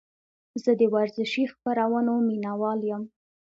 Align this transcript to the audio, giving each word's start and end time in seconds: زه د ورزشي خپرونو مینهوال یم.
زه 0.63 0.71
د 0.79 0.81
ورزشي 0.95 1.43
خپرونو 1.53 2.13
مینهوال 2.27 2.79
یم. 2.89 3.03